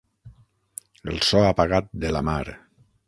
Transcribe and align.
El 1.13 1.21
so 1.27 1.43
apagat 1.49 1.93
de 2.05 2.15
la 2.17 2.23
mar. 2.31 2.43